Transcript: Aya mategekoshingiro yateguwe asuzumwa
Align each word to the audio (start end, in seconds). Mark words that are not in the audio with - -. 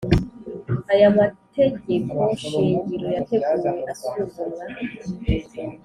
Aya 0.93 1.07
mategekoshingiro 1.17 3.07
yateguwe 3.17 3.73
asuzumwa 3.93 4.63